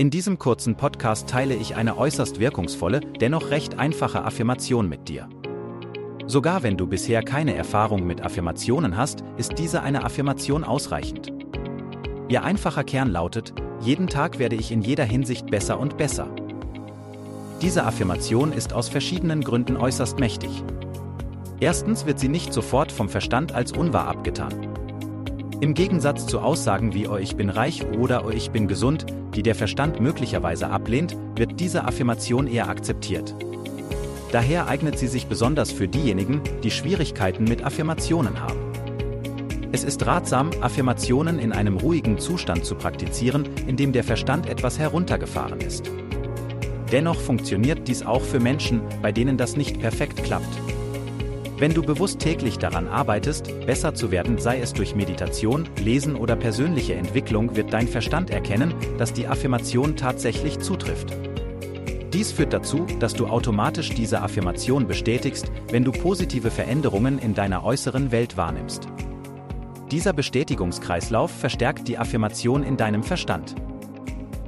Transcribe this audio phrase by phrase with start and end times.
[0.00, 5.28] In diesem kurzen Podcast teile ich eine äußerst wirkungsvolle, dennoch recht einfache Affirmation mit dir.
[6.26, 11.30] Sogar wenn du bisher keine Erfahrung mit Affirmationen hast, ist diese eine Affirmation ausreichend.
[12.30, 13.52] Ihr einfacher Kern lautet,
[13.82, 16.34] jeden Tag werde ich in jeder Hinsicht besser und besser.
[17.60, 20.64] Diese Affirmation ist aus verschiedenen Gründen äußerst mächtig.
[21.60, 24.66] Erstens wird sie nicht sofort vom Verstand als unwahr abgetan.
[25.60, 29.04] Im Gegensatz zu Aussagen wie Oh ich bin reich oder Oh ich bin gesund,
[29.34, 33.34] die der Verstand möglicherweise ablehnt, wird diese Affirmation eher akzeptiert.
[34.32, 38.58] Daher eignet sie sich besonders für diejenigen, die Schwierigkeiten mit Affirmationen haben.
[39.70, 44.78] Es ist ratsam, Affirmationen in einem ruhigen Zustand zu praktizieren, in dem der Verstand etwas
[44.78, 45.90] heruntergefahren ist.
[46.90, 50.58] Dennoch funktioniert dies auch für Menschen, bei denen das nicht perfekt klappt.
[51.60, 56.34] Wenn du bewusst täglich daran arbeitest, besser zu werden, sei es durch Meditation, Lesen oder
[56.34, 61.14] persönliche Entwicklung, wird dein Verstand erkennen, dass die Affirmation tatsächlich zutrifft.
[62.14, 67.62] Dies führt dazu, dass du automatisch diese Affirmation bestätigst, wenn du positive Veränderungen in deiner
[67.62, 68.88] äußeren Welt wahrnimmst.
[69.90, 73.54] Dieser Bestätigungskreislauf verstärkt die Affirmation in deinem Verstand.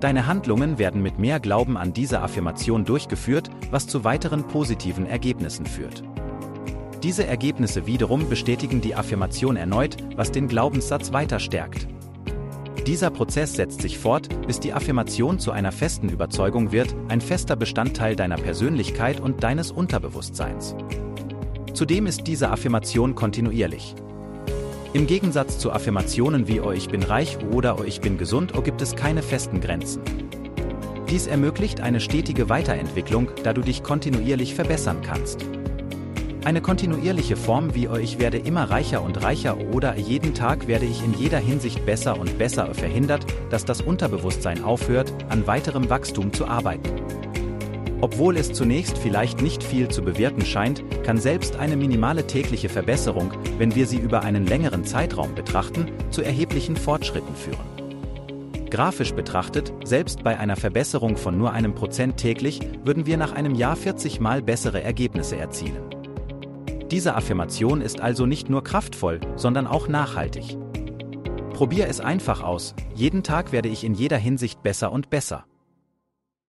[0.00, 5.64] Deine Handlungen werden mit mehr Glauben an diese Affirmation durchgeführt, was zu weiteren positiven Ergebnissen
[5.64, 6.02] führt.
[7.02, 11.86] Diese Ergebnisse wiederum bestätigen die Affirmation erneut, was den Glaubenssatz weiter stärkt.
[12.86, 17.54] Dieser Prozess setzt sich fort, bis die Affirmation zu einer festen Überzeugung wird, ein fester
[17.54, 20.74] Bestandteil deiner Persönlichkeit und deines Unterbewusstseins.
[21.72, 23.94] Zudem ist diese Affirmation kontinuierlich.
[24.92, 28.62] Im Gegensatz zu Affirmationen wie Oh ich bin reich oder Oh ich bin gesund, Oh
[28.62, 30.02] gibt es keine festen Grenzen.
[31.10, 35.46] Dies ermöglicht eine stetige Weiterentwicklung, da du dich kontinuierlich verbessern kannst.
[36.44, 41.04] Eine kontinuierliche Form wie ich werde immer reicher und reicher oder jeden Tag werde ich
[41.04, 46.46] in jeder Hinsicht besser und besser verhindert, dass das Unterbewusstsein aufhört, an weiterem Wachstum zu
[46.46, 46.88] arbeiten.
[48.00, 53.32] Obwohl es zunächst vielleicht nicht viel zu bewirken scheint, kann selbst eine minimale tägliche Verbesserung,
[53.58, 58.70] wenn wir sie über einen längeren Zeitraum betrachten, zu erheblichen Fortschritten führen.
[58.70, 63.56] Grafisch betrachtet, selbst bei einer Verbesserung von nur einem Prozent täglich, würden wir nach einem
[63.56, 65.97] Jahr 40 mal bessere Ergebnisse erzielen.
[66.90, 70.56] Diese Affirmation ist also nicht nur kraftvoll, sondern auch nachhaltig.
[71.52, 75.44] Probier es einfach aus, jeden Tag werde ich in jeder Hinsicht besser und besser.